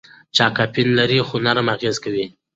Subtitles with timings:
[0.35, 2.25] چای کافین لري خو نرم اغېز کوي.